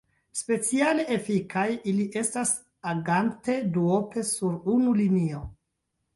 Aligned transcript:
Speciale 0.37 1.03
efikaj 1.15 1.65
ili 1.91 2.05
estas 2.21 2.55
agante 2.93 3.59
duope 3.77 4.27
sur 4.33 4.59
unu 4.79 4.97
linio. 5.05 5.45